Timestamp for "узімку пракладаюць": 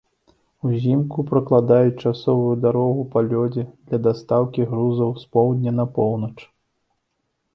0.67-1.99